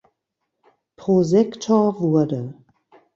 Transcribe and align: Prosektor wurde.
Prosektor 0.95 1.99
wurde. 2.01 2.55